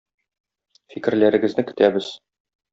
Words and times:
Фикерләрегезне 0.95 1.69
көтәбез. 1.71 2.13